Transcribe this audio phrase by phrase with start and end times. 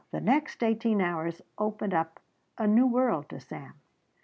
[0.09, 2.19] The next eighteen hours opened up
[2.57, 3.73] a new world to Sam.